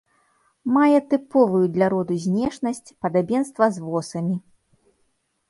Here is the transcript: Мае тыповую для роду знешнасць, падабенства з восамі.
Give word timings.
Мае 0.77 0.99
тыповую 1.11 1.61
для 1.75 1.89
роду 1.95 2.17
знешнасць, 2.25 2.83
падабенства 3.07 3.65
з 3.77 3.87
восамі. 3.91 4.35